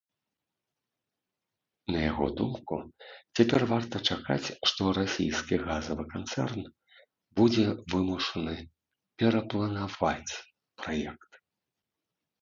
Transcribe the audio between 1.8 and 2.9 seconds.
На яго думку,